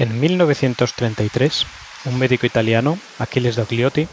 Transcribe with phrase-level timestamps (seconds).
[0.00, 1.66] En 1933,
[2.06, 4.08] un médico italiano, Achilles Dogliotti,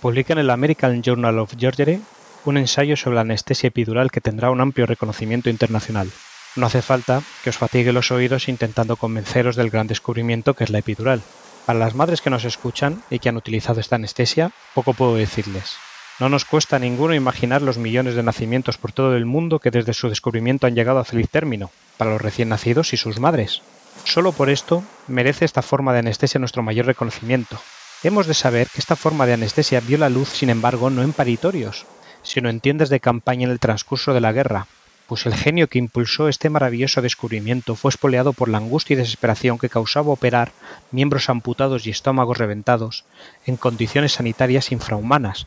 [0.00, 2.02] publica en el American Journal of Surgery
[2.44, 6.10] un ensayo sobre la anestesia epidural que tendrá un amplio reconocimiento internacional.
[6.56, 10.70] No hace falta que os fatigue los oídos intentando convenceros del gran descubrimiento que es
[10.70, 11.22] la epidural.
[11.66, 15.76] Para las madres que nos escuchan y que han utilizado esta anestesia, poco puedo decirles.
[16.18, 19.94] No nos cuesta ninguno imaginar los millones de nacimientos por todo el mundo que desde
[19.94, 23.62] su descubrimiento han llegado a feliz término, para los recién nacidos y sus madres.
[24.04, 27.58] Solo por esto merece esta forma de anestesia nuestro mayor reconocimiento.
[28.02, 31.12] Hemos de saber que esta forma de anestesia vio la luz, sin embargo, no en
[31.12, 31.86] paritorios,
[32.22, 34.66] sino en tiendas de campaña en el transcurso de la guerra,
[35.08, 39.58] pues el genio que impulsó este maravilloso descubrimiento fue espoleado por la angustia y desesperación
[39.58, 40.52] que causaba operar
[40.90, 43.06] miembros amputados y estómagos reventados
[43.46, 45.46] en condiciones sanitarias infrahumanas,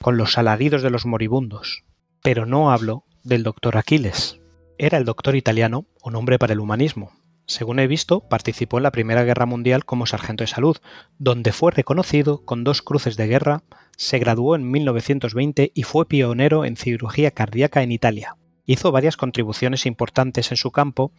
[0.00, 1.84] con los alaridos de los moribundos.
[2.20, 4.40] Pero no hablo del doctor Aquiles.
[4.76, 7.12] Era el doctor italiano un hombre para el humanismo,
[7.46, 10.78] según he visto, participó en la Primera Guerra Mundial como sargento de salud,
[11.18, 13.62] donde fue reconocido con dos cruces de guerra,
[13.96, 18.36] se graduó en 1920 y fue pionero en cirugía cardíaca en Italia.
[18.66, 21.12] Hizo varias contribuciones importantes en su campo,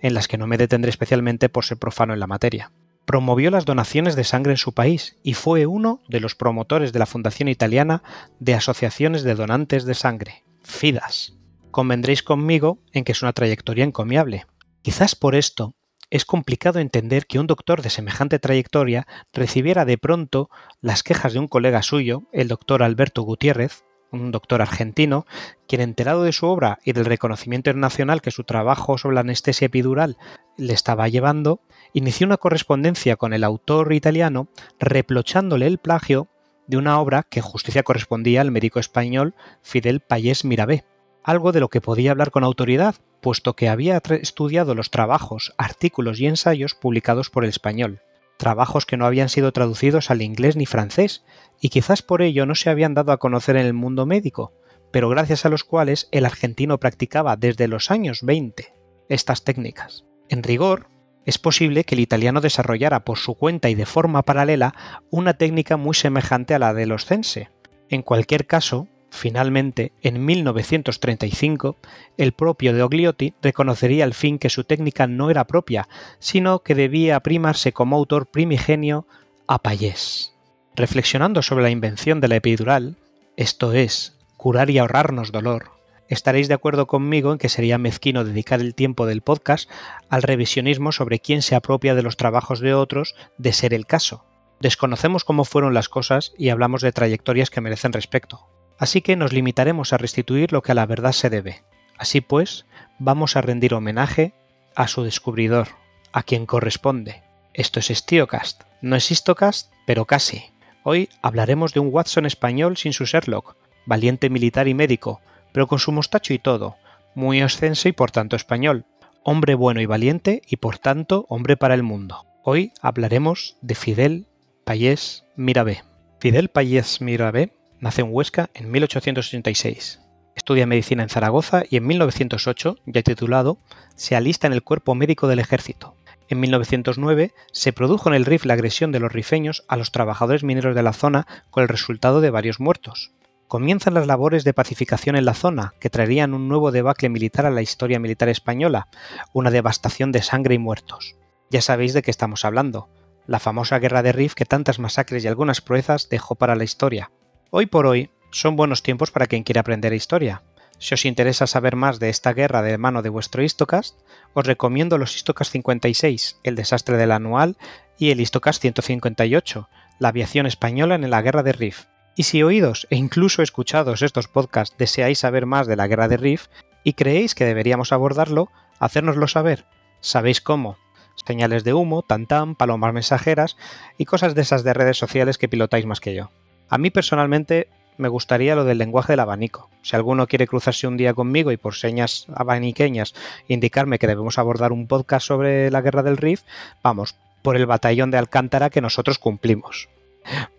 [0.00, 2.70] en las que no me detendré especialmente por ser profano en la materia.
[3.04, 7.00] Promovió las donaciones de sangre en su país y fue uno de los promotores de
[7.00, 8.04] la Fundación Italiana
[8.38, 11.34] de Asociaciones de Donantes de Sangre, FIDAS.
[11.72, 14.46] Convendréis conmigo en que es una trayectoria encomiable,
[14.82, 15.74] Quizás por esto
[16.10, 21.38] es complicado entender que un doctor de semejante trayectoria recibiera de pronto las quejas de
[21.38, 25.24] un colega suyo, el doctor Alberto Gutiérrez, un doctor argentino,
[25.66, 29.66] quien enterado de su obra y del reconocimiento internacional que su trabajo sobre la anestesia
[29.66, 30.18] epidural
[30.58, 31.60] le estaba llevando,
[31.92, 34.48] inició una correspondencia con el autor italiano
[34.78, 36.28] reprochándole el plagio
[36.66, 40.84] de una obra que justicia correspondía al médico español Fidel Payés Mirabé,
[41.24, 46.20] algo de lo que podía hablar con autoridad, puesto que había estudiado los trabajos, artículos
[46.20, 48.00] y ensayos publicados por el español,
[48.36, 51.24] trabajos que no habían sido traducidos al inglés ni francés,
[51.60, 54.52] y quizás por ello no se habían dado a conocer en el mundo médico,
[54.90, 58.74] pero gracias a los cuales el argentino practicaba desde los años 20
[59.08, 60.04] estas técnicas.
[60.28, 60.88] En rigor,
[61.24, 64.74] es posible que el italiano desarrollara por su cuenta y de forma paralela
[65.10, 67.50] una técnica muy semejante a la de los cense.
[67.88, 71.76] En cualquier caso, Finalmente, en 1935,
[72.16, 75.86] el propio de Ogliotti reconocería al fin que su técnica no era propia,
[76.18, 79.06] sino que debía primarse como autor primigenio
[79.46, 80.34] a Payés.
[80.74, 82.96] Reflexionando sobre la invención de la epidural,
[83.36, 85.72] esto es, curar y ahorrarnos dolor,
[86.08, 89.70] estaréis de acuerdo conmigo en que sería mezquino dedicar el tiempo del podcast
[90.08, 94.24] al revisionismo sobre quién se apropia de los trabajos de otros de ser el caso.
[94.58, 98.48] Desconocemos cómo fueron las cosas y hablamos de trayectorias que merecen respecto.
[98.82, 101.62] Así que nos limitaremos a restituir lo que a la verdad se debe.
[101.98, 102.66] Así pues,
[102.98, 104.34] vamos a rendir homenaje
[104.74, 105.68] a su descubridor,
[106.12, 107.22] a quien corresponde.
[107.54, 108.64] Esto es Stiocast.
[108.80, 110.46] No es Histocast, pero casi.
[110.82, 113.54] Hoy hablaremos de un Watson español sin su Sherlock,
[113.86, 115.20] valiente militar y médico,
[115.52, 116.74] pero con su mostacho y todo,
[117.14, 118.84] muy ascenso y por tanto español,
[119.22, 122.26] hombre bueno y valiente y por tanto hombre para el mundo.
[122.42, 124.26] Hoy hablaremos de Fidel
[124.64, 125.84] Payés Mirabé.
[126.18, 130.00] Fidel Payés Mirabé Nace en Huesca en 1886.
[130.36, 133.58] Estudia medicina en Zaragoza y en 1908, ya titulado,
[133.96, 135.96] se alista en el cuerpo médico del ejército.
[136.28, 140.44] En 1909 se produjo en el RIF la agresión de los rifeños a los trabajadores
[140.44, 143.10] mineros de la zona con el resultado de varios muertos.
[143.48, 147.50] Comienzan las labores de pacificación en la zona, que traerían un nuevo debacle militar a
[147.50, 148.86] la historia militar española,
[149.32, 151.16] una devastación de sangre y muertos.
[151.50, 152.88] Ya sabéis de qué estamos hablando,
[153.26, 157.10] la famosa guerra de Rif que tantas masacres y algunas proezas dejó para la historia.
[157.54, 160.42] Hoy por hoy son buenos tiempos para quien quiera aprender historia.
[160.78, 163.94] Si os interesa saber más de esta guerra de mano de vuestro Histocast,
[164.32, 167.58] os recomiendo los Histocast 56, el desastre del anual,
[167.98, 169.68] y el Histocast 158,
[169.98, 171.84] la aviación española en la guerra de Rif.
[172.16, 176.16] Y si oídos e incluso escuchados estos podcasts deseáis saber más de la guerra de
[176.16, 176.46] Rif
[176.84, 179.66] y creéis que deberíamos abordarlo, hacérnoslo saber.
[180.00, 180.78] ¿Sabéis cómo?
[181.26, 183.58] Señales de humo, tantam, palomas mensajeras
[183.98, 186.30] y cosas de esas de redes sociales que pilotáis más que yo.
[186.72, 189.68] A mí personalmente me gustaría lo del lenguaje del abanico.
[189.82, 193.12] Si alguno quiere cruzarse un día conmigo y por señas abaniqueñas
[193.46, 196.44] indicarme que debemos abordar un podcast sobre la guerra del Rif,
[196.82, 199.90] vamos, por el batallón de Alcántara que nosotros cumplimos.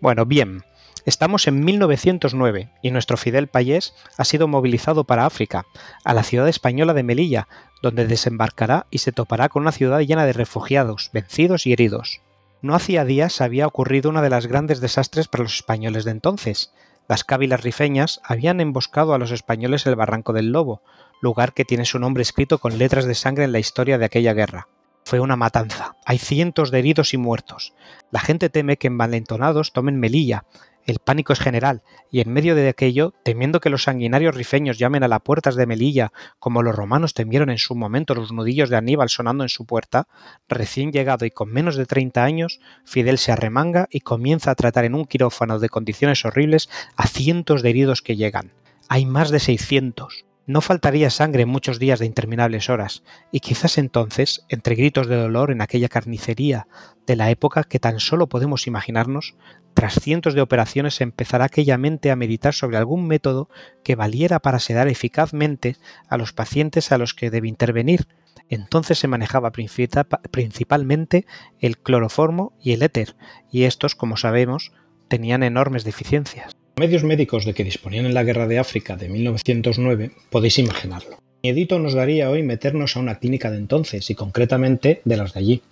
[0.00, 0.62] Bueno, bien,
[1.04, 5.66] estamos en 1909 y nuestro Fidel Payés ha sido movilizado para África,
[6.04, 7.48] a la ciudad española de Melilla,
[7.82, 12.20] donde desembarcará y se topará con una ciudad llena de refugiados, vencidos y heridos.
[12.64, 16.72] No hacía días había ocurrido una de las grandes desastres para los españoles de entonces.
[17.06, 20.80] Las cávilas rifeñas habían emboscado a los españoles el Barranco del Lobo,
[21.20, 24.32] lugar que tiene su nombre escrito con letras de sangre en la historia de aquella
[24.32, 24.68] guerra.
[25.04, 25.96] Fue una matanza.
[26.06, 27.74] Hay cientos de heridos y muertos.
[28.10, 30.44] La gente teme que envalentonados tomen Melilla.
[30.86, 35.02] El pánico es general, y en medio de aquello, temiendo que los sanguinarios rifeños llamen
[35.02, 38.76] a las puertas de Melilla, como los romanos temieron en su momento los nudillos de
[38.76, 40.08] Aníbal sonando en su puerta,
[40.48, 44.84] recién llegado y con menos de 30 años, Fidel se arremanga y comienza a tratar
[44.84, 48.52] en un quirófano de condiciones horribles a cientos de heridos que llegan.
[48.88, 50.26] Hay más de 600.
[50.46, 53.02] No faltaría sangre en muchos días de interminables horas,
[53.32, 56.68] y quizás entonces, entre gritos de dolor en aquella carnicería
[57.06, 59.36] de la época que tan solo podemos imaginarnos,
[59.72, 63.48] tras cientos de operaciones empezará aquella mente a meditar sobre algún método
[63.82, 65.76] que valiera para sedar eficazmente
[66.08, 68.06] a los pacientes a los que debe intervenir.
[68.50, 71.24] Entonces se manejaba principalmente
[71.58, 73.16] el cloroformo y el éter,
[73.50, 74.72] y estos, como sabemos,
[75.08, 80.10] tenían enormes deficiencias medios médicos de que disponían en la Guerra de África de 1909,
[80.30, 81.18] podéis imaginarlo.
[81.42, 85.40] Miedito nos daría hoy meternos a una clínica de entonces y concretamente de las de
[85.40, 85.62] allí.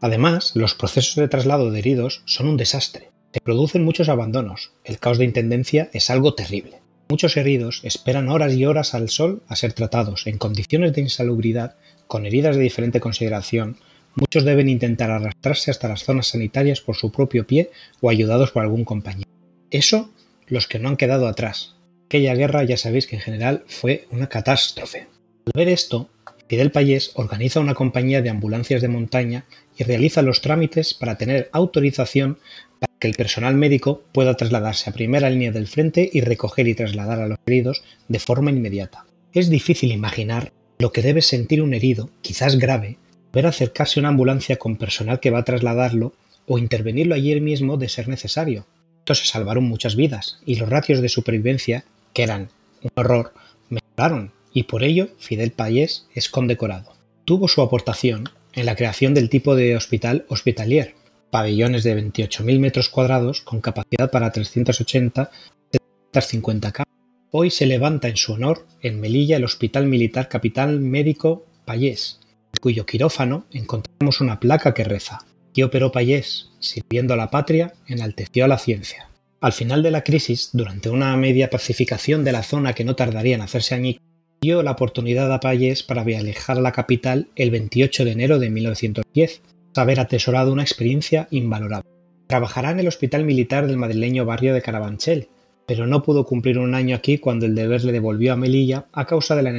[0.00, 3.10] Además, los procesos de traslado de heridos son un desastre.
[3.32, 4.72] Se producen muchos abandonos.
[4.84, 6.80] El caos de intendencia es algo terrible.
[7.08, 11.76] Muchos heridos esperan horas y horas al sol a ser tratados en condiciones de insalubridad,
[12.06, 13.76] con heridas de diferente consideración.
[14.14, 17.70] Muchos deben intentar arrastrarse hasta las zonas sanitarias por su propio pie
[18.00, 19.33] o ayudados por algún compañero.
[19.70, 20.10] Eso
[20.46, 21.76] los que no han quedado atrás.
[22.06, 25.08] Aquella guerra ya sabéis que en general fue una catástrofe.
[25.46, 26.10] Al ver esto,
[26.48, 29.44] Fidel Payés organiza una compañía de ambulancias de montaña
[29.76, 32.38] y realiza los trámites para tener autorización
[32.78, 36.74] para que el personal médico pueda trasladarse a primera línea del frente y recoger y
[36.74, 39.06] trasladar a los heridos de forma inmediata.
[39.32, 42.98] Es difícil imaginar lo que debe sentir un herido, quizás grave,
[43.32, 46.12] ver acercarse una ambulancia con personal que va a trasladarlo
[46.46, 48.66] o intervenirlo ayer mismo de ser necesario,
[49.12, 51.84] se salvaron muchas vidas y los ratios de supervivencia,
[52.14, 52.48] que eran
[52.82, 53.34] un horror,
[53.68, 56.94] mejoraron y por ello Fidel Payés es condecorado.
[57.24, 60.94] Tuvo su aportación en la creación del tipo de hospital hospitalier,
[61.30, 65.30] pabellones de 28.000 metros cuadrados con capacidad para 380
[65.72, 66.94] 750 camas.
[67.32, 72.20] Hoy se levanta en su honor en Melilla el Hospital Militar Capital Médico Payés,
[72.60, 78.44] cuyo quirófano encontramos una placa que reza y operó Payés, sirviendo a la patria, enalteció
[78.44, 79.08] a la ciencia.
[79.40, 83.34] Al final de la crisis, durante una media pacificación de la zona que no tardaría
[83.34, 84.02] en hacerse añicos,
[84.40, 88.50] dio la oportunidad a Payés para viajar a la capital el 28 de enero de
[88.50, 89.42] 1910,
[89.76, 91.88] haber atesorado una experiencia invalorable.
[92.26, 95.28] Trabajará en el Hospital Militar del madrileño barrio de Carabanchel,
[95.66, 99.06] pero no pudo cumplir un año aquí cuando el deber le devolvió a Melilla a
[99.06, 99.50] causa de la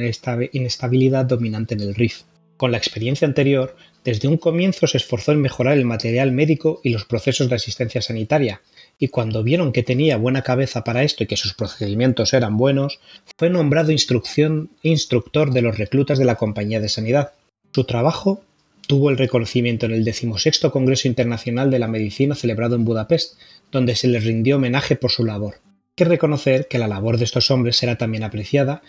[0.52, 2.22] inestabilidad dominante en el RIF.
[2.56, 6.90] Con la experiencia anterior, desde un comienzo se esforzó en mejorar el material médico y
[6.90, 8.62] los procesos de asistencia sanitaria,
[8.98, 12.98] y cuando vieron que tenía buena cabeza para esto y que sus procedimientos eran buenos,
[13.36, 17.32] fue nombrado instructor de los reclutas de la Compañía de Sanidad.
[17.74, 18.42] Su trabajo
[18.86, 23.38] tuvo el reconocimiento en el XVI Congreso Internacional de la Medicina celebrado en Budapest,
[23.70, 25.56] donde se les rindió homenaje por su labor.
[25.56, 28.82] Hay que reconocer que la labor de estos hombres era también apreciada,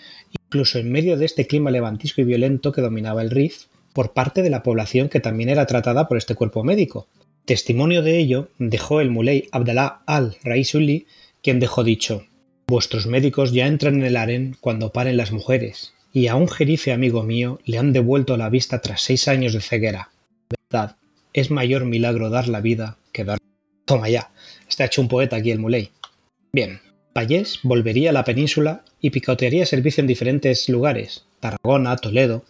[0.47, 4.43] incluso en medio de este clima levantisco y violento que dominaba el RIF, por parte
[4.43, 7.07] de la población que también era tratada por este cuerpo médico.
[7.45, 11.07] Testimonio de ello dejó el muley Abdallah al-Raisuli,
[11.41, 12.25] quien dejó dicho:
[12.67, 16.91] Vuestros médicos ya entran en el harén cuando paren las mujeres, y a un jerife
[16.91, 20.11] amigo mío le han devuelto la vista tras seis años de ceguera.
[20.69, 20.95] Verdad,
[21.33, 23.37] es mayor milagro dar la vida que dar.
[23.85, 24.31] Toma ya,
[24.67, 25.89] está hecho un poeta aquí el muley.
[26.53, 26.81] Bien,
[27.17, 32.45] Payés volvería a la península y picotearía servicio en diferentes lugares, Tarragona, Toledo,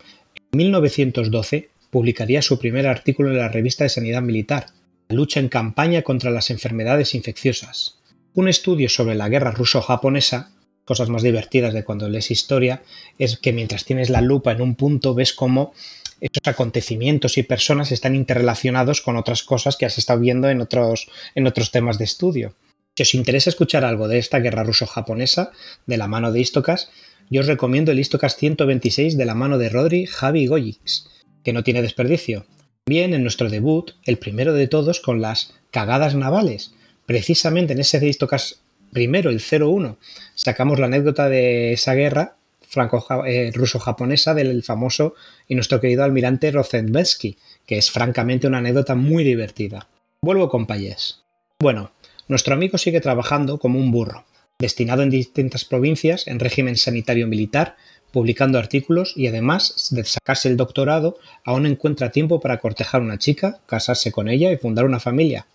[0.52, 4.66] en 1912 publicaría su primer artículo en la revista de Sanidad Militar,
[5.08, 8.00] La lucha en campaña contra las enfermedades infecciosas.
[8.34, 10.52] Un estudio sobre la guerra ruso-japonesa,
[10.84, 12.84] cosas más divertidas de cuando lees historia,
[13.18, 15.72] es que mientras tienes la lupa en un punto ves cómo
[16.20, 21.08] esos acontecimientos y personas están interrelacionados con otras cosas que has estado viendo en otros,
[21.36, 22.54] en otros temas de estudio.
[22.98, 25.52] Si os interesa escuchar algo de esta guerra ruso-japonesa,
[25.86, 26.90] de la mano de Istocas,
[27.30, 31.08] yo os recomiendo el Istocast 126 de la mano de Rodri Javi Goyix,
[31.44, 32.48] que no tiene desperdicio.
[32.88, 36.74] Bien, en nuestro debut, el primero de todos con las cagadas navales.
[37.06, 38.62] Precisamente en ese Istocast
[38.92, 40.00] primero, el 01,
[40.34, 42.38] sacamos la anécdota de esa guerra
[42.68, 45.14] franco eh, ruso-japonesa del famoso
[45.48, 47.38] y nuestro querido almirante Rozenbetsky,
[47.68, 49.88] que es francamente una anécdota muy divertida.
[50.24, 51.22] Vuelvo con Payés.
[51.60, 51.92] Bueno,
[52.28, 54.26] nuestro amigo sigue trabajando como un burro,
[54.60, 57.76] destinado en distintas provincias en régimen sanitario militar,
[58.12, 63.18] publicando artículos y además de sacarse el doctorado, aún encuentra tiempo para cortejar a una
[63.18, 65.48] chica, casarse con ella y fundar una familia.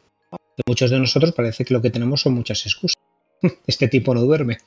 [0.67, 3.01] muchos de nosotros parece que lo que tenemos son muchas excusas.
[3.67, 4.59] Este tipo no duerme.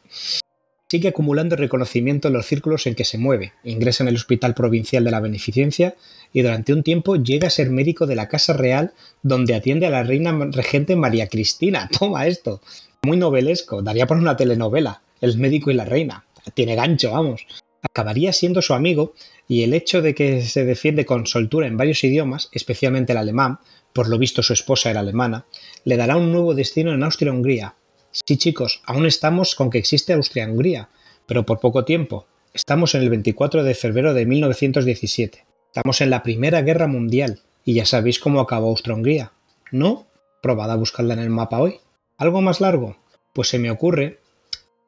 [0.89, 5.03] Sigue acumulando reconocimiento en los círculos en que se mueve, ingresa en el Hospital Provincial
[5.03, 5.95] de la Beneficencia
[6.31, 9.89] y durante un tiempo llega a ser médico de la Casa Real donde atiende a
[9.89, 11.89] la reina regente María Cristina.
[11.99, 12.61] Toma esto.
[13.01, 16.25] Muy novelesco, daría por una telenovela, El médico y la reina.
[16.53, 17.47] Tiene gancho, vamos.
[17.81, 19.13] Acabaría siendo su amigo
[19.47, 23.59] y el hecho de que se defiende con soltura en varios idiomas, especialmente el alemán,
[23.93, 25.45] por lo visto su esposa era alemana,
[25.83, 27.75] le dará un nuevo destino en Austria-Hungría.
[28.23, 30.87] Sí chicos, aún estamos con que existe Austria-Hungría,
[31.25, 32.27] pero por poco tiempo.
[32.53, 35.45] Estamos en el 24 de febrero de 1917.
[35.67, 39.33] Estamos en la Primera Guerra Mundial y ya sabéis cómo acabó Austria-Hungría.
[39.69, 40.07] ¿No?
[40.41, 41.81] Probad a buscarla en el mapa hoy.
[42.17, 42.95] ¿Algo más largo?
[43.33, 44.21] Pues se me ocurre,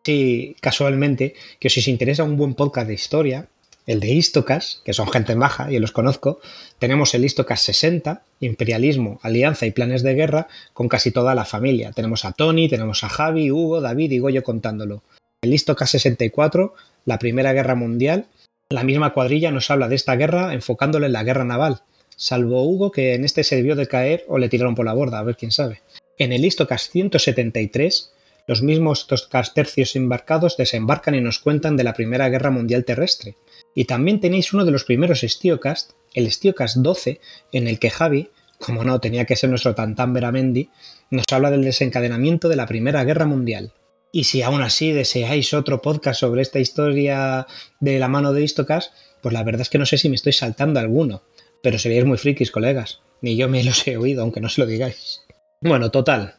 [0.06, 3.50] si casualmente, que si os interesa un buen podcast de historia,
[3.88, 6.40] el de Istocas, que son gente baja, y los conozco,
[6.78, 11.94] tenemos el Istocas 60, Imperialismo, Alianza y Planes de Guerra, con casi toda la familia.
[11.94, 15.04] Tenemos a Tony, tenemos a Javi, Hugo, David y Goyo contándolo.
[15.42, 16.76] El Istocas 64,
[17.06, 18.28] la Primera Guerra Mundial,
[18.70, 21.84] la misma cuadrilla nos habla de esta guerra enfocándole en la guerra naval,
[22.18, 25.20] salvo Hugo que en este se debió de caer o le tiraron por la borda,
[25.20, 25.82] a ver quién sabe.
[26.18, 28.12] En el Istocas 173,
[28.48, 29.08] los mismos
[29.54, 33.36] tercios embarcados desembarcan y nos cuentan de la Primera Guerra Mundial Terrestre,
[33.78, 38.32] y también tenéis uno de los primeros Stiocast, el Stiocast 12, en el que Javi,
[38.58, 40.72] como no tenía que ser nuestro Tantán Veramendi,
[41.12, 43.74] nos habla del desencadenamiento de la Primera Guerra Mundial.
[44.12, 47.46] Y si aún así deseáis otro podcast sobre esta historia
[47.80, 50.34] de la mano de Istocas, pues la verdad es que no sé si me estoy
[50.34, 51.22] saltando alguno.
[51.62, 53.02] Pero seríais muy frikis, colegas.
[53.22, 55.22] Ni yo me los he oído, aunque no se lo digáis.
[55.62, 56.38] Bueno, total.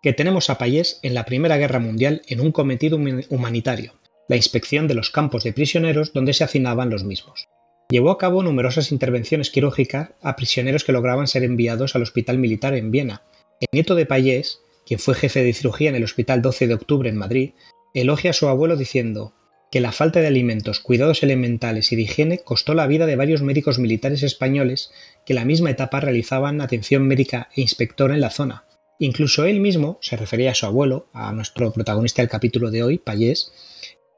[0.00, 3.00] Que tenemos a Payés en la Primera Guerra Mundial en un cometido
[3.30, 3.94] humanitario
[4.28, 7.48] la inspección de los campos de prisioneros donde se hacinaban los mismos.
[7.90, 12.74] Llevó a cabo numerosas intervenciones quirúrgicas a prisioneros que lograban ser enviados al hospital militar
[12.74, 13.22] en Viena.
[13.60, 17.08] El nieto de Payés, quien fue jefe de cirugía en el Hospital 12 de Octubre
[17.08, 17.50] en Madrid,
[17.94, 19.34] elogia a su abuelo diciendo
[19.70, 23.42] que la falta de alimentos, cuidados elementales y de higiene costó la vida de varios
[23.42, 24.90] médicos militares españoles
[25.24, 28.64] que en la misma etapa realizaban atención médica e inspectora en la zona.
[28.98, 32.98] Incluso él mismo, se refería a su abuelo, a nuestro protagonista del capítulo de hoy,
[32.98, 33.52] Payés,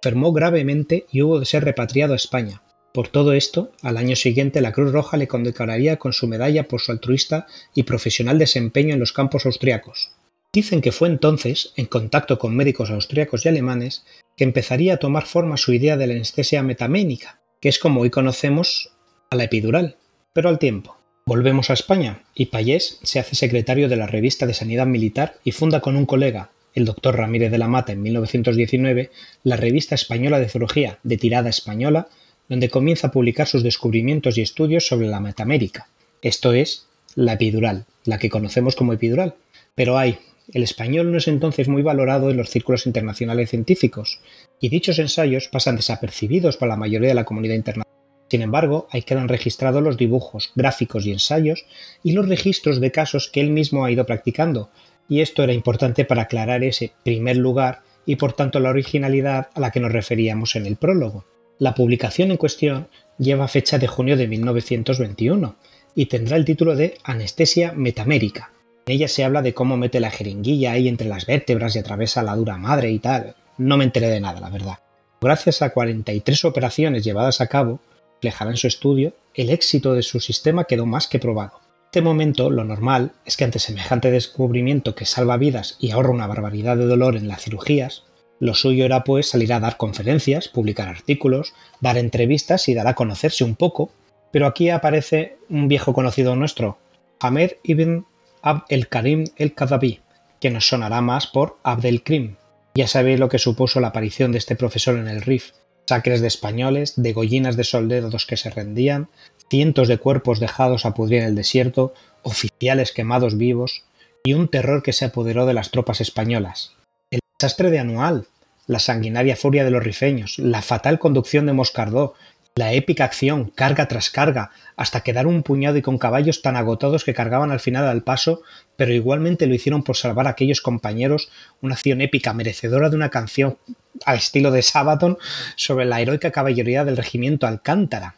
[0.05, 2.61] enfermó gravemente y hubo de ser repatriado a España.
[2.93, 6.83] Por todo esto, al año siguiente la Cruz Roja le condecoraría con su medalla por
[6.83, 10.11] su altruista y profesional desempeño en los campos austriacos.
[10.53, 14.05] Dicen que fue entonces, en contacto con médicos austriacos y alemanes,
[14.37, 18.11] que empezaría a tomar forma su idea de la anestesia metaménica, que es como hoy
[18.11, 18.93] conocemos
[19.31, 19.97] a la epidural,
[20.35, 20.99] pero al tiempo.
[21.25, 25.53] Volvemos a España y Payés se hace secretario de la revista de Sanidad Militar y
[25.53, 29.11] funda con un colega, el doctor Ramírez de la Mata en 1919
[29.43, 32.09] la revista española de zoología de tirada española,
[32.49, 35.89] donde comienza a publicar sus descubrimientos y estudios sobre la metamérica,
[36.21, 39.35] esto es, la epidural, la que conocemos como epidural.
[39.75, 40.19] Pero hay,
[40.53, 44.21] el español no es entonces muy valorado en los círculos internacionales científicos,
[44.61, 47.84] y dichos ensayos pasan desapercibidos para la mayoría de la comunidad internacional.
[48.29, 51.67] Sin embargo, ahí quedan registrados los dibujos, gráficos y ensayos
[52.03, 54.71] y los registros de casos que él mismo ha ido practicando,
[55.09, 59.61] y esto era importante para aclarar ese primer lugar y por tanto la originalidad a
[59.61, 61.25] la que nos referíamos en el prólogo.
[61.59, 62.89] La publicación en cuestión
[63.19, 65.57] lleva fecha de junio de 1921
[65.95, 68.51] y tendrá el título de Anestesia Metamérica.
[68.87, 72.23] En ella se habla de cómo mete la jeringuilla ahí entre las vértebras y atraviesa
[72.23, 73.37] la dura madre y tal.
[73.57, 74.79] No me enteré de nada, la verdad.
[75.21, 77.81] Gracias a 43 operaciones llevadas a cabo,
[78.25, 81.61] en su estudio, el éxito de su sistema quedó más que probado.
[81.87, 86.27] Este momento lo normal es que ante semejante descubrimiento que salva vidas y ahorra una
[86.27, 88.05] barbaridad de dolor en las cirugías,
[88.41, 92.95] lo suyo era pues salir a dar conferencias, publicar artículos, dar entrevistas y dar a
[92.95, 93.93] conocerse un poco,
[94.33, 96.79] pero aquí aparece un viejo conocido nuestro,
[97.21, 98.07] Ahmed ibn
[98.43, 100.01] Abd el-Karim el-Kadabi,
[100.41, 102.37] que nos sonará más por Abdel Krim.
[102.75, 105.53] Ya sabéis lo que supuso la aparición de este profesor en el RIF,
[105.87, 109.09] sacres de españoles, degollinas de soldados que se rendían,
[109.51, 113.85] cientos de cuerpos dejados a pudrir en el desierto, oficiales quemados vivos
[114.25, 116.73] y un terror que se apoderó de las tropas españolas.
[117.11, 118.27] El desastre de Anual,
[118.67, 122.15] la sanguinaria furia de los rifeños, la fatal conducción de Moscardó,
[122.57, 127.05] la épica acción, carga tras carga, hasta quedar un puñado y con caballos tan agotados
[127.05, 128.43] que cargaban al final al paso,
[128.77, 131.31] pero igualmente lo hicieron por salvar a aquellos compañeros,
[131.61, 133.59] una acción épica merecedora de una canción
[134.07, 135.19] al estilo de Sabaton
[135.57, 138.15] sobre la heroica caballería del regimiento Alcántara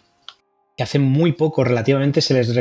[0.76, 2.52] que hace muy poco relativamente se les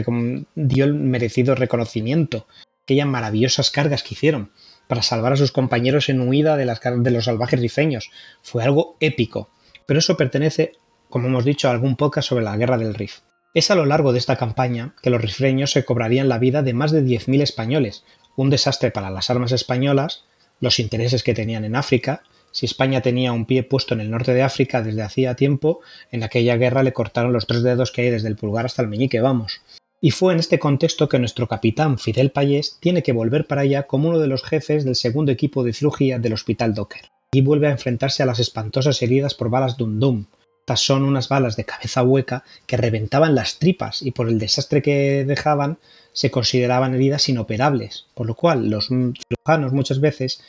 [0.55, 2.47] dio el merecido reconocimiento,
[2.83, 4.51] aquellas maravillosas cargas que hicieron
[4.87, 8.11] para salvar a sus compañeros en huida de, las, de los salvajes rifeños.
[8.41, 9.49] Fue algo épico,
[9.85, 10.73] pero eso pertenece,
[11.09, 13.19] como hemos dicho, algún podcast sobre la guerra del Rif.
[13.53, 16.73] Es a lo largo de esta campaña que los rifeños se cobrarían la vida de
[16.73, 18.03] más de 10.000 españoles,
[18.35, 20.25] un desastre para las armas españolas,
[20.59, 24.33] los intereses que tenían en África, Si España tenía un pie puesto en el norte
[24.33, 28.09] de África desde hacía tiempo, en aquella guerra le cortaron los tres dedos que hay
[28.11, 29.61] desde el pulgar hasta el meñique, vamos.
[29.99, 33.87] Y fue en este contexto que nuestro capitán Fidel Payés tiene que volver para allá
[33.87, 37.01] como uno de los jefes del segundo equipo de cirugía del Hospital Docker.
[37.33, 40.25] Y vuelve a enfrentarse a las espantosas heridas por balas Dum Dum.
[40.27, 40.44] Estas
[40.75, 45.23] son unas balas de cabeza hueca que reventaban las tripas y por el desastre que
[45.25, 45.77] dejaban
[46.11, 50.41] se consideraban heridas inoperables, por lo cual los cirujanos muchas veces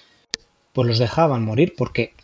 [0.73, 2.15] pues los dejaban morir porque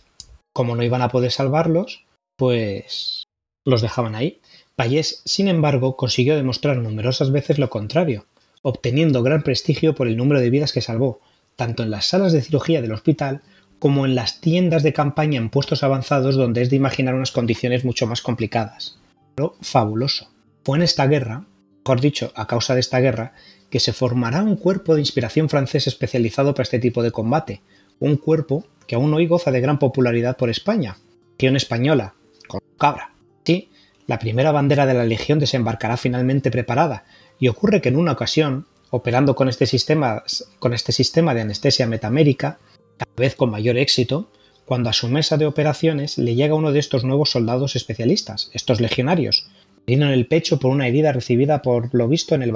[0.52, 2.04] como no iban a poder salvarlos,
[2.36, 3.24] pues
[3.64, 4.40] los dejaban ahí.
[4.76, 8.26] Payés, sin embargo, consiguió demostrar numerosas veces lo contrario,
[8.62, 11.20] obteniendo gran prestigio por el número de vidas que salvó,
[11.56, 13.42] tanto en las salas de cirugía del hospital
[13.82, 17.84] como en las tiendas de campaña en puestos avanzados donde es de imaginar unas condiciones
[17.84, 19.00] mucho más complicadas.
[19.34, 20.30] Pero fabuloso.
[20.62, 21.46] Fue en esta guerra
[21.84, 23.32] mejor dicho, a causa de esta guerra,
[23.68, 27.60] que se formará un cuerpo de inspiración francés especializado para este tipo de combate,
[27.98, 30.98] un cuerpo que aún hoy goza de gran popularidad por España,
[31.38, 32.14] Legión Española,
[32.46, 33.14] con cabra.
[33.44, 33.70] Sí,
[34.06, 37.04] la primera bandera de la Legión desembarcará finalmente preparada,
[37.40, 40.22] y ocurre que en una ocasión, operando con este sistema,
[40.60, 42.60] con este sistema de anestesia metamérica,
[42.98, 44.30] cada vez con mayor éxito,
[44.64, 48.80] cuando a su mesa de operaciones le llega uno de estos nuevos soldados especialistas, estos
[48.80, 49.48] legionarios,
[49.86, 52.52] herido en el pecho por una herida recibida por lo visto en el,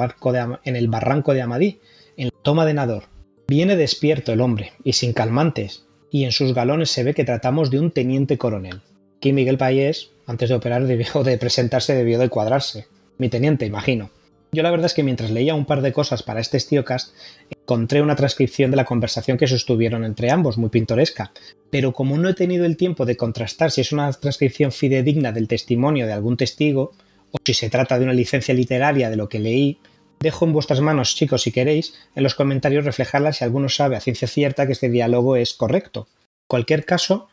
[0.64, 1.80] en el barranco de Amadí,
[2.16, 3.04] en la toma de Nador.
[3.48, 7.70] Viene despierto el hombre, y sin calmantes, y en sus galones se ve que tratamos
[7.70, 8.80] de un teniente coronel.
[9.18, 12.86] Aquí Miguel Payés, antes de operar debió de presentarse, debió de cuadrarse.
[13.18, 14.10] Mi teniente, imagino.
[14.52, 17.14] Yo la verdad es que mientras leía un par de cosas para este Stiocast,
[17.50, 21.32] encontré una transcripción de la conversación que sostuvieron entre ambos, muy pintoresca.
[21.70, 25.48] Pero como no he tenido el tiempo de contrastar si es una transcripción fidedigna del
[25.48, 26.92] testimonio de algún testigo,
[27.32, 29.78] o si se trata de una licencia literaria de lo que leí,
[30.20, 34.00] dejo en vuestras manos, chicos, si queréis, en los comentarios reflejarla si alguno sabe a
[34.00, 36.08] ciencia cierta que este diálogo es correcto.
[36.10, 37.28] En cualquier caso,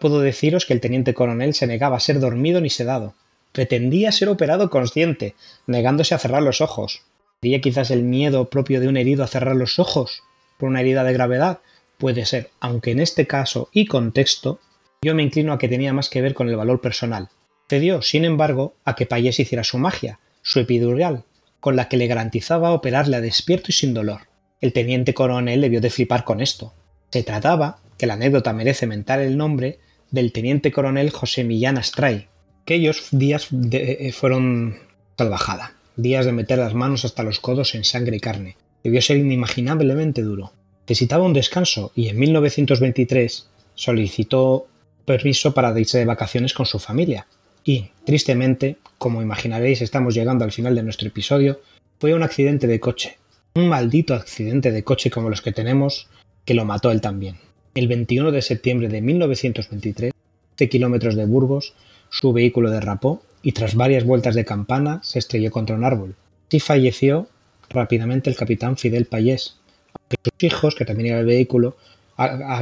[0.00, 3.14] puedo deciros que el teniente coronel se negaba a ser dormido ni sedado.
[3.52, 5.34] Pretendía ser operado consciente,
[5.66, 7.02] negándose a cerrar los ojos.
[7.40, 10.22] ¿Sería quizás el miedo propio de un herido a cerrar los ojos
[10.58, 11.60] por una herida de gravedad?
[11.98, 14.60] Puede ser, aunque en este caso y contexto,
[15.02, 17.28] yo me inclino a que tenía más que ver con el valor personal,
[17.72, 21.24] Cedió, sin embargo, a que Payés hiciera su magia, su epidural,
[21.58, 24.28] con la que le garantizaba operarle a despierto y sin dolor.
[24.60, 26.74] El teniente coronel debió de flipar con esto.
[27.10, 29.78] Se trataba, que la anécdota merece mentar el nombre,
[30.10, 32.28] del teniente coronel José Millán Astray.
[32.62, 34.76] Aquellos días eh, fueron
[35.18, 38.56] salvajada, días de meter las manos hasta los codos en sangre y carne.
[38.84, 40.52] Debió ser inimaginablemente duro.
[40.86, 44.68] Necesitaba un descanso y en 1923 solicitó
[45.04, 47.26] permiso para irse de vacaciones con su familia.
[47.64, 51.60] Y, tristemente, como imaginaréis estamos llegando al final de nuestro episodio,
[51.98, 53.18] fue un accidente de coche.
[53.54, 56.08] Un maldito accidente de coche como los que tenemos,
[56.44, 57.38] que lo mató él también.
[57.74, 60.12] El 21 de septiembre de 1923,
[60.56, 61.74] 7 kilómetros de Burgos,
[62.12, 66.14] su vehículo derrapó y tras varias vueltas de campana se estrelló contra un árbol.
[66.48, 67.28] Así falleció
[67.70, 69.56] rápidamente el capitán Fidel Payés,
[69.98, 71.76] aunque sus hijos, que también iban el vehículo,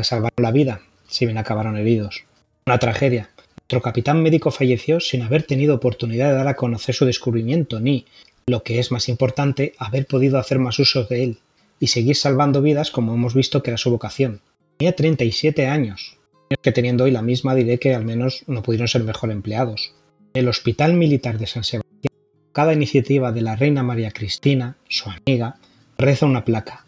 [0.03, 2.25] salvaron la vida, si bien acabaron heridos.
[2.65, 7.05] Una tragedia, nuestro capitán médico falleció sin haber tenido oportunidad de dar a conocer su
[7.05, 8.07] descubrimiento ni,
[8.47, 11.39] lo que es más importante, haber podido hacer más uso de él
[11.81, 14.43] y seguir salvando vidas como hemos visto que era su vocación.
[14.77, 16.17] Tenía 37 años,
[16.63, 19.95] que teniendo hoy la misma diré que al menos no pudieron ser mejor empleados.
[20.35, 22.13] El Hospital Militar de San Sebastián,
[22.53, 25.59] cada iniciativa de la reina María Cristina, su amiga,
[25.97, 26.87] reza una placa.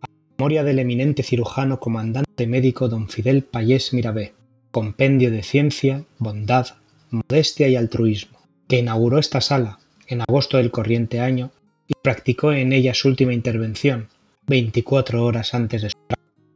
[0.00, 0.06] A
[0.38, 4.34] memoria del eminente cirujano comandante médico don Fidel Payés Mirabé,
[4.70, 6.68] compendio de ciencia, bondad,
[7.10, 11.50] modestia y altruismo, que inauguró esta sala en agosto del corriente año
[11.86, 14.08] y practicó en ella su última intervención,
[14.46, 15.96] 24 horas antes de su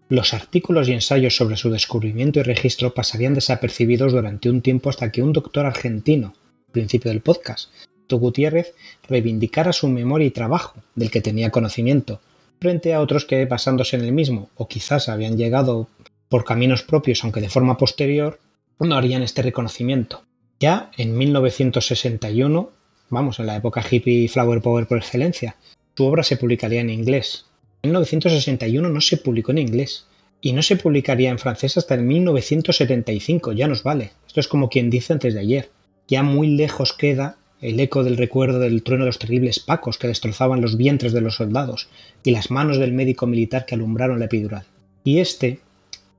[0.08, 5.10] Los artículos y ensayos sobre su descubrimiento y registro pasarían desapercibidos durante un tiempo hasta
[5.10, 6.34] que un doctor argentino,
[6.68, 7.70] al principio del podcast,
[8.06, 8.72] Tu Gutiérrez,
[9.08, 12.20] reivindicara su memoria y trabajo, del que tenía conocimiento,
[12.60, 15.88] frente a otros que, basándose en el mismo, o quizás habían llegado
[16.28, 18.38] por caminos propios, aunque de forma posterior,
[18.78, 20.22] no harían este reconocimiento.
[20.60, 22.70] Ya en 1961,
[23.10, 25.56] vamos, en la época hippie flower power por excelencia,
[25.96, 27.45] su obra se publicaría en inglés.
[27.86, 30.06] En 1961 no se publicó en inglés
[30.40, 34.10] y no se publicaría en francés hasta en 1975, ya nos vale.
[34.26, 35.70] Esto es como quien dice antes de ayer.
[36.08, 40.08] Ya muy lejos queda el eco del recuerdo del trueno de los terribles pacos que
[40.08, 41.88] destrozaban los vientres de los soldados
[42.24, 44.64] y las manos del médico militar que alumbraron la epidural.
[45.04, 45.60] Y este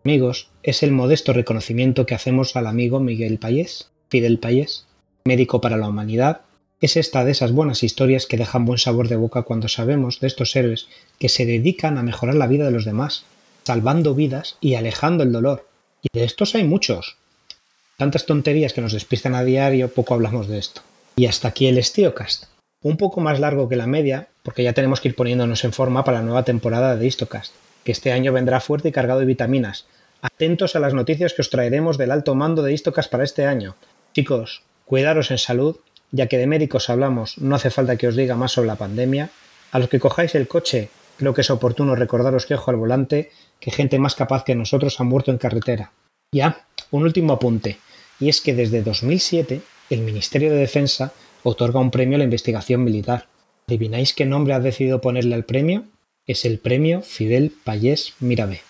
[0.05, 4.87] amigos es el modesto reconocimiento que hacemos al amigo Miguel Payés, Fidel Payés,
[5.25, 6.43] médico para la humanidad.
[6.79, 10.27] Es esta de esas buenas historias que dejan buen sabor de boca cuando sabemos de
[10.27, 10.87] estos héroes
[11.17, 13.25] que se dedican a mejorar la vida de los demás,
[13.63, 15.67] salvando vidas y alejando el dolor,
[16.03, 17.17] Y de estos hay muchos.
[17.97, 20.81] Tantas tonterías que nos despistan a diario, poco hablamos de esto.
[21.15, 22.45] Y hasta aquí el Stiocast.
[22.83, 26.03] Un poco más largo que la media, porque ya tenemos que ir poniéndonos en forma
[26.03, 29.87] para la nueva temporada de Histocast, que este año vendrá fuerte y cargado de vitaminas.
[30.21, 33.75] Atentos a las noticias que os traeremos del alto mando de Histocast para este año.
[34.13, 35.77] Chicos, cuidaros en salud,
[36.11, 39.29] ya que de médicos hablamos, no hace falta que os diga más sobre la pandemia.
[39.71, 43.31] A los que cojáis el coche, creo que es oportuno recordaros que ojo al volante,
[43.59, 45.91] que gente más capaz que nosotros ha muerto en carretera.
[46.31, 47.79] Ya, un último apunte,
[48.19, 52.83] y es que desde 2007 el Ministerio de Defensa otorga un premio a la investigación
[52.83, 53.27] militar.
[53.67, 55.85] ¿Adivináis qué nombre ha decidido ponerle al premio?
[56.25, 58.61] Es el premio Fidel Payés Mirabé.